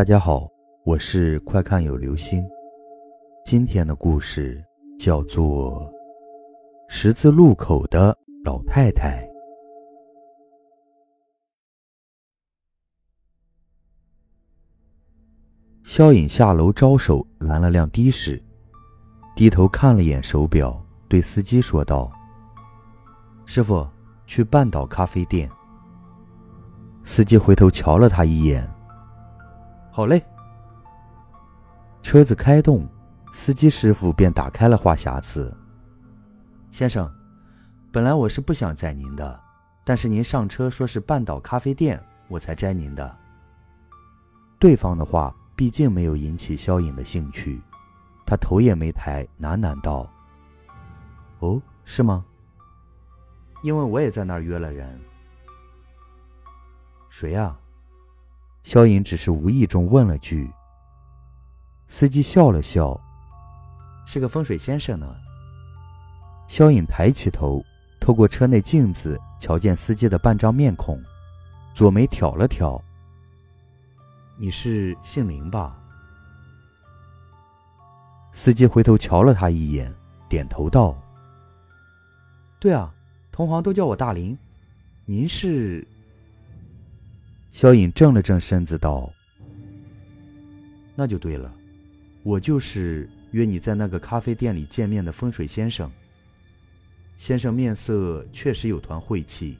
[0.00, 0.48] 大家好，
[0.86, 2.42] 我是快看有流星。
[3.44, 4.58] 今天的故事
[4.98, 5.82] 叫做
[6.88, 9.22] 《十字路口的老太太》。
[15.84, 18.42] 萧颖下楼招手拦了辆的士，
[19.36, 22.10] 低头看了眼手表，对司机说道
[23.44, 23.86] ：“师傅，
[24.24, 25.46] 去半岛咖啡店。”
[27.04, 28.66] 司机回头瞧了他一眼。
[29.90, 30.22] 好嘞。
[32.02, 32.88] 车子开动，
[33.32, 35.54] 司机师傅便打开了话匣子。
[36.70, 37.12] 先生，
[37.92, 39.40] 本来我是不想载您的，
[39.84, 43.16] 但是您上车说是半岛咖啡店，我才摘您的。
[44.58, 47.60] 对方的话毕竟没有引起萧颖的兴趣，
[48.24, 50.10] 他头也没抬，喃喃道
[51.40, 52.24] ：“哦，是吗？
[53.62, 54.98] 因为我也在那儿约了人。
[57.10, 57.54] 谁呀？”
[58.62, 60.50] 萧颖只是无意中问了句。
[61.88, 62.98] 司机笑了笑
[64.06, 65.16] ：“是个风水先生呢。”
[66.46, 67.64] 萧颖抬起头，
[68.00, 71.02] 透过车内镜子瞧见司机的半张面孔，
[71.74, 72.80] 左眉挑了挑
[74.38, 75.76] ：“你是姓林吧？”
[78.32, 79.92] 司机回头瞧了他一眼，
[80.28, 80.96] 点头道
[82.60, 82.92] ：“对啊，
[83.32, 84.36] 同行都叫我大林。
[85.06, 85.86] 您是？”
[87.52, 89.12] 萧颖正了正身子道
[90.94, 91.52] ：“那就对了，
[92.22, 95.90] 我就是约你在那个咖啡店里见面的风水先生。
[97.18, 99.58] 先生面色确实有团晦气，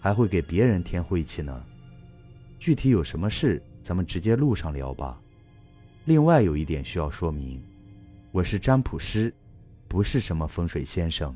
[0.00, 1.64] 还会给别人添晦气呢。
[2.58, 5.20] 具体有什么事，咱们直接路上聊吧。
[6.04, 7.60] 另外有一点需要说明，
[8.30, 9.34] 我是占卜师，
[9.88, 11.34] 不是什么风水先生。”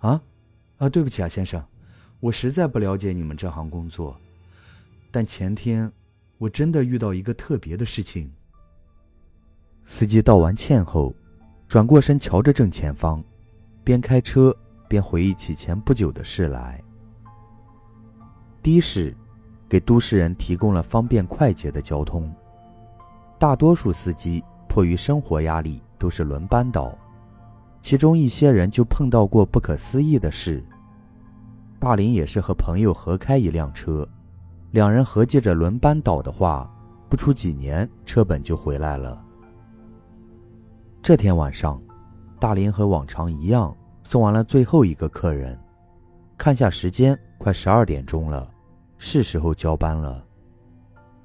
[0.00, 0.20] 啊，
[0.78, 1.64] 啊，对不起啊，先生。
[2.20, 4.18] 我实在不了解你们这行工作，
[5.10, 5.90] 但前天
[6.38, 8.32] 我真的遇到一个特别的事情。
[9.84, 11.14] 司机道完歉后，
[11.68, 13.22] 转过身瞧着正前方，
[13.84, 14.56] 边开车
[14.88, 16.82] 边回忆起前不久的事来。
[18.62, 19.14] 的士
[19.68, 22.34] 给都市人提供了方便快捷的交通，
[23.38, 26.96] 大多数司机迫于生活压力都是轮班倒，
[27.80, 30.64] 其中一些人就碰到过不可思议的事。
[31.78, 34.08] 大林也是和朋友合开一辆车，
[34.72, 36.68] 两人合计着轮班倒的话，
[37.08, 39.22] 不出几年车本就回来了。
[41.02, 41.80] 这天晚上，
[42.40, 45.56] 大林和往常一样送完了最后一个客人，
[46.36, 48.50] 看下时间，快十二点钟了，
[48.98, 50.24] 是时候交班了。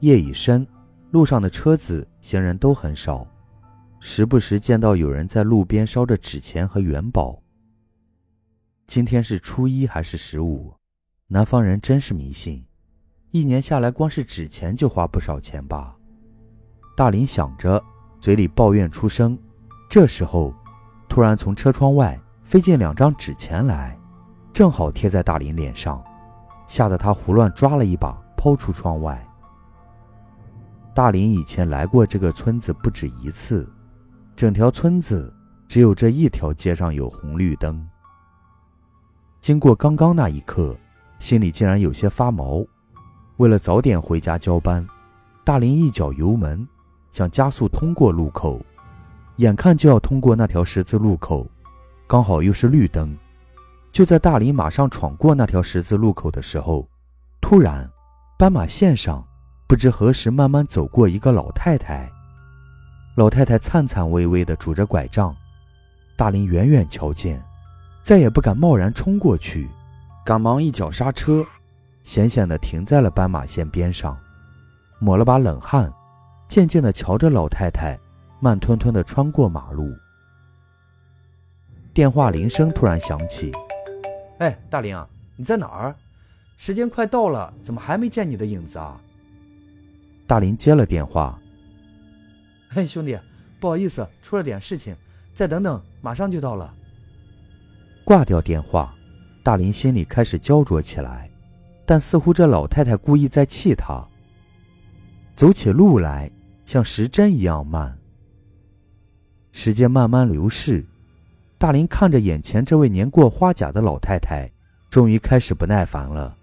[0.01, 0.67] 夜已深，
[1.09, 3.25] 路上的车子、行人都很少，
[4.00, 7.41] 时不时见到有人在路边烧着纸钱和元宝。
[8.87, 10.73] 今天是初一还是十五？
[11.27, 12.65] 南方人真是迷信，
[13.31, 15.95] 一年下来光是纸钱就花不少钱吧。
[16.97, 17.81] 大林想着，
[18.19, 19.37] 嘴里抱怨出声。
[19.89, 20.53] 这时候，
[21.07, 23.97] 突然从车窗外飞进两张纸钱来，
[24.51, 26.03] 正好贴在大林脸上，
[26.67, 29.25] 吓得他胡乱抓了一把，抛出窗外。
[30.93, 33.71] 大林以前来过这个村子不止一次，
[34.35, 35.33] 整条村子
[35.65, 37.87] 只有这一条街上有红绿灯。
[39.41, 40.78] 经过刚刚那一刻，
[41.18, 42.63] 心里竟然有些发毛。
[43.38, 44.85] 为了早点回家交班，
[45.44, 46.68] 大林一脚油门，
[47.09, 48.63] 想加速通过路口。
[49.38, 51.47] 眼看就要通过那条十字路口，
[52.06, 53.18] 刚好又是绿灯。
[53.91, 56.88] 就在大林马上闯过那条十字路口的时候，
[57.41, 57.90] 突然，
[58.38, 59.25] 斑马线上
[59.68, 62.08] 不知何时慢慢走过一个老太太。
[63.16, 65.35] 老太太颤颤巍巍地拄着拐杖，
[66.16, 67.44] 大林远远瞧见。
[68.03, 69.69] 再也不敢贸然冲过去，
[70.25, 71.45] 赶忙一脚刹车，
[72.03, 74.17] 险险地停在了斑马线边上，
[75.00, 75.91] 抹了把冷汗，
[76.47, 77.97] 渐渐地瞧着老太太
[78.40, 79.94] 慢吞吞地穿过马路。
[81.94, 83.51] 电话铃声突然响起
[84.40, 85.95] ：“哎，大林啊，你在哪儿？
[86.57, 89.00] 时间快到了，怎么还没见你的影子啊？”
[90.25, 91.40] 大林接了电话
[92.72, 93.20] ：“嘿， 兄弟，
[93.59, 94.96] 不好意思，出了点事情，
[95.35, 96.73] 再等等，马上就到了。”
[98.03, 98.93] 挂掉电话，
[99.43, 101.29] 大林心里开始焦灼起来，
[101.85, 104.05] 但似乎这老太太故意在气他。
[105.33, 106.29] 走起路来
[106.65, 107.97] 像时针一样慢。
[109.51, 110.85] 时间慢慢流逝，
[111.57, 114.49] 大林看着眼前这位年过花甲的老太太，
[114.89, 116.35] 终于开始不耐烦了，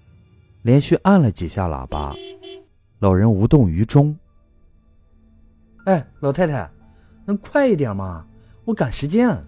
[0.62, 2.14] 连续按了几下喇叭。
[2.98, 4.16] 老人无动于衷。
[5.84, 6.70] 哎，老太太，
[7.24, 8.26] 能快一点吗？
[8.64, 9.42] 我赶时间。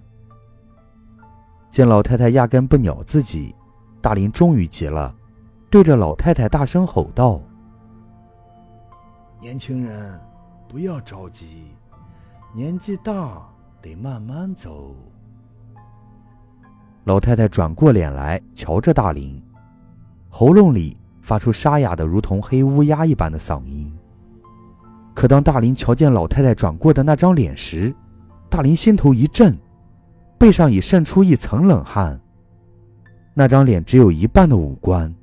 [1.70, 3.54] 见老太太压根不鸟自己，
[4.00, 5.14] 大林终于急了，
[5.70, 7.40] 对着老太太大声吼道
[9.40, 10.20] ：“年轻人，
[10.68, 11.70] 不要着急，
[12.52, 13.40] 年纪大
[13.80, 14.96] 得慢慢走。
[17.04, 19.40] 老太太转过脸来，瞧着大林，
[20.28, 23.92] 喉咙里发出沙哑的如同黑乌鸦一般的嗓音。
[25.14, 27.94] 可当大林瞧见老太太转过的那张脸时，
[28.48, 29.56] 大林心头一震，
[30.40, 32.18] 背上已渗出一层冷汗。
[33.34, 35.14] 那张脸只有一半的五官，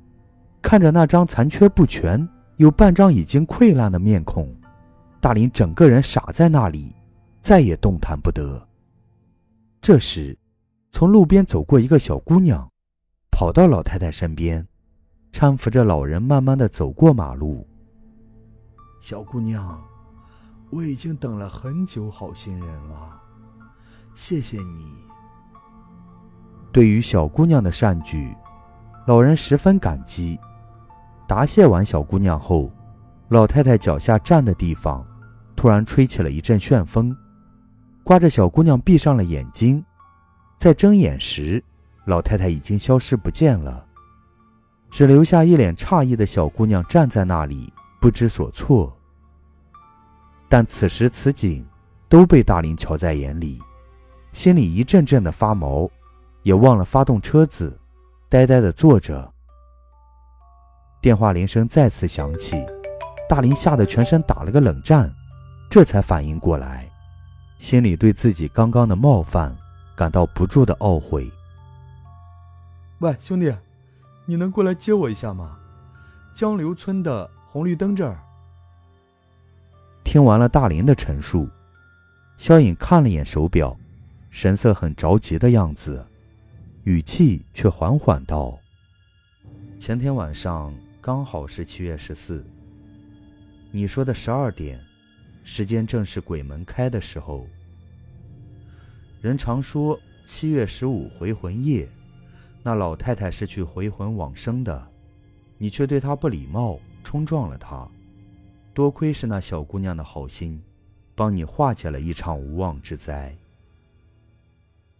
[0.62, 2.26] 看着那张残缺不全、
[2.56, 4.48] 有半张已经溃烂的面孔，
[5.20, 6.94] 大林整个人傻在那里，
[7.42, 8.64] 再也动弹不得。
[9.80, 10.38] 这时，
[10.92, 12.70] 从路边走过一个小姑娘，
[13.28, 14.64] 跑到老太太身边，
[15.32, 17.66] 搀扶着老人慢慢的走过马路。
[19.00, 19.82] 小姑娘，
[20.70, 23.20] 我已经等了很久好心人了，
[24.14, 25.07] 谢谢你。
[26.78, 28.32] 对于小姑娘的善举，
[29.08, 30.38] 老人十分感激。
[31.26, 32.70] 答谢完小姑娘后，
[33.30, 35.04] 老太太脚下站的地方，
[35.56, 37.12] 突然吹起了一阵旋风，
[38.04, 39.84] 刮着小姑娘闭上了眼睛。
[40.56, 41.60] 在睁眼时，
[42.04, 43.84] 老太太已经消失不见了，
[44.88, 48.96] 只留下一脸诧异的小姑娘站在那里，不知所措。
[50.48, 51.66] 但此时此景，
[52.08, 53.60] 都被大林瞧在眼里，
[54.32, 55.90] 心里一阵阵的发毛，
[56.42, 57.78] 也忘了发动车子，
[58.28, 59.32] 呆呆的坐着。
[61.00, 62.64] 电话铃声再次响起，
[63.28, 65.12] 大林吓得全身打了个冷战，
[65.70, 66.90] 这才反应过来，
[67.58, 69.56] 心里对自己刚刚的冒犯。
[69.96, 71.28] 感到不住的懊悔。
[73.00, 73.52] 喂，兄弟，
[74.26, 75.58] 你能过来接我一下吗？
[76.36, 78.16] 江流村的红绿灯这儿。
[80.04, 81.48] 听完了大林的陈述，
[82.36, 83.76] 肖颖看了眼手表，
[84.30, 86.06] 神色很着急的样子，
[86.88, 88.58] 语气却缓缓道
[89.78, 92.42] ：“前天晚上刚好是七月十四，
[93.70, 94.80] 你说的十二点，
[95.44, 97.46] 时间正是鬼门开的时候。”
[99.20, 101.86] 人常说七月十五回魂夜，
[102.62, 104.90] 那老太太是去回魂往生的，
[105.58, 107.86] 你却对她不礼貌，冲撞了她。
[108.72, 110.58] 多亏是那小姑娘的好心，
[111.14, 113.36] 帮你化解了一场无妄之灾。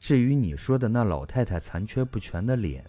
[0.01, 2.85] 至于你说的那老太太残缺不全的脸，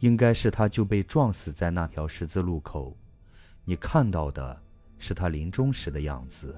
[0.00, 2.96] 应该是她就被撞死在那条十字路口，
[3.64, 4.60] 你看到的
[4.98, 6.54] 是她临终时的样子。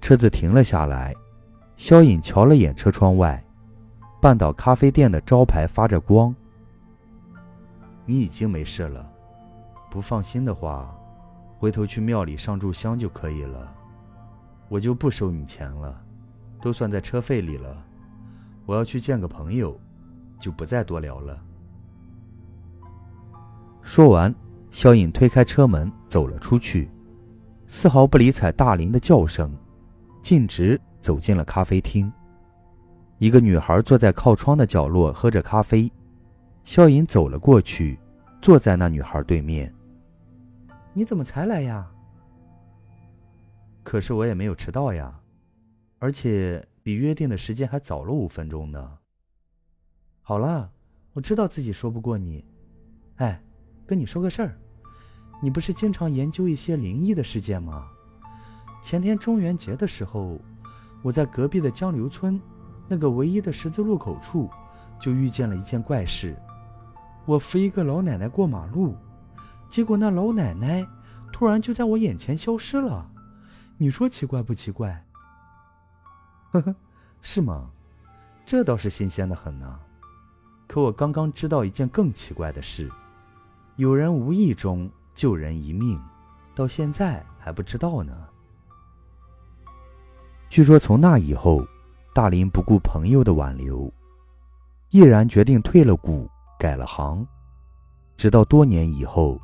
[0.00, 1.14] 车子停了下来。
[1.76, 3.44] 萧颖瞧了眼车窗外，
[4.18, 6.34] 半岛咖啡店的招牌发着光。
[8.06, 9.06] 你已经没事了，
[9.90, 10.98] 不放心的话，
[11.58, 13.70] 回头去庙里上炷香就可以了。
[14.68, 16.02] 我就不收你钱了，
[16.60, 17.76] 都算在车费里了。
[18.64, 19.78] 我要去见个朋友，
[20.38, 21.40] 就不再多聊了。
[23.82, 24.34] 说完，
[24.70, 26.90] 萧颖推开车门走了出去，
[27.66, 29.54] 丝毫不理睬大林的叫声，
[30.22, 30.80] 径直。
[30.98, 32.12] 走进了咖啡厅，
[33.18, 35.88] 一个女孩坐在靠窗的角落喝着咖啡。
[36.64, 37.96] 萧颖走了过去，
[38.42, 39.72] 坐在那女孩对面。
[40.92, 41.86] 你怎么才来呀？
[43.84, 45.14] 可是我也没有迟到呀，
[45.98, 48.98] 而且比约定的时间还早了五分钟呢。
[50.22, 50.70] 好了，
[51.12, 52.44] 我知道自己说不过你。
[53.16, 53.42] 哎，
[53.86, 54.58] 跟你说个事儿，
[55.42, 57.88] 你不是经常研究一些灵异的事件吗？
[58.82, 60.38] 前天中元节的时候。
[61.02, 62.40] 我在隔壁的江流村，
[62.88, 64.50] 那个唯一的十字路口处，
[64.98, 66.34] 就遇见了一件怪事。
[67.26, 68.96] 我扶一个老奶奶过马路，
[69.70, 70.84] 结果那老奶奶
[71.32, 73.08] 突然就在我眼前消失了。
[73.76, 75.05] 你说奇怪不奇怪？
[76.60, 76.76] 呵呵，
[77.22, 77.70] 是吗？
[78.44, 79.78] 这倒是新鲜的很呢。
[80.68, 82.90] 可我刚刚知道一件更奇怪的事：
[83.76, 86.00] 有人无意中救人一命，
[86.54, 88.12] 到现在还不知道呢。
[90.48, 91.66] 据说从那以后，
[92.14, 93.92] 大林不顾朋友的挽留，
[94.90, 97.26] 毅然决定退了股，改了行。
[98.16, 99.40] 直到多年以后，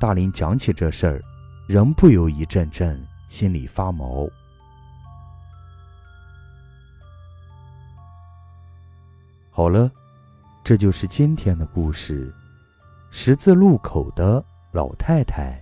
[0.00, 1.22] 大林讲起这事儿，
[1.68, 4.26] 仍不由一阵阵心里发毛。
[9.54, 9.92] 好了，
[10.64, 12.34] 这就是今天的故事：
[13.10, 14.42] 十字路口的
[14.72, 15.61] 老太太。